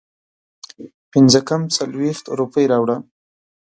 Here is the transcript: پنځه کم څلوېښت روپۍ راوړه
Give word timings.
پنځه 1.11 1.39
کم 1.49 1.61
څلوېښت 1.75 2.25
روپۍ 2.39 2.65
راوړه 2.71 2.95